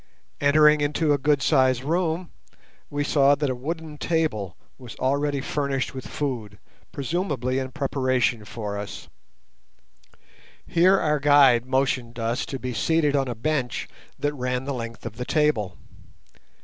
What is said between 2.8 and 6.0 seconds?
we saw that a wooden table was already furnished